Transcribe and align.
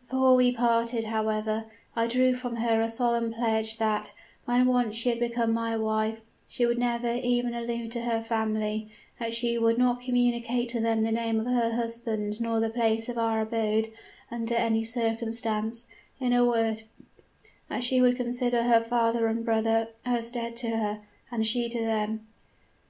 "Before 0.00 0.34
we 0.36 0.52
parted, 0.52 1.04
however, 1.04 1.66
I 1.94 2.06
drew 2.06 2.34
from 2.34 2.56
her 2.56 2.80
a 2.80 2.88
solemn 2.88 3.30
pledge 3.34 3.76
that, 3.76 4.12
when 4.46 4.66
once 4.66 4.96
she 4.96 5.10
had 5.10 5.20
become 5.20 5.52
my 5.52 5.76
wife, 5.76 6.22
she 6.48 6.64
would 6.64 6.78
never 6.78 7.12
even 7.12 7.52
allude 7.52 7.92
to 7.92 8.00
her 8.00 8.22
family 8.22 8.88
that 9.20 9.34
she 9.34 9.58
would 9.58 9.76
not 9.76 10.00
communicate 10.00 10.70
to 10.70 10.80
them 10.80 11.02
the 11.02 11.12
name 11.12 11.38
of 11.38 11.44
her 11.44 11.72
husband 11.72 12.40
nor 12.40 12.58
the 12.58 12.70
place 12.70 13.10
of 13.10 13.18
our 13.18 13.42
abode, 13.42 13.88
under 14.30 14.54
any 14.54 14.82
circumstance 14.82 15.86
in 16.18 16.32
a 16.32 16.42
word, 16.42 16.84
that 17.68 17.84
she 17.84 18.00
would 18.00 18.16
consider 18.16 18.62
her 18.62 18.80
father 18.80 19.26
and 19.26 19.44
brother 19.44 19.88
as 20.06 20.30
dead 20.30 20.56
to 20.56 20.70
her, 20.70 21.02
and 21.30 21.46
she 21.46 21.68
to 21.68 21.80
them. 21.80 22.26